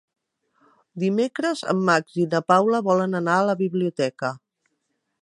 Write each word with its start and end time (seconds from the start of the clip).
Dimecres 1.03 1.61
en 1.75 1.85
Max 1.91 2.17
i 2.25 2.27
na 2.33 2.41
Paula 2.53 2.83
volen 2.91 3.17
anar 3.23 3.39
a 3.43 3.47
la 3.53 3.59
biblioteca. 3.63 4.35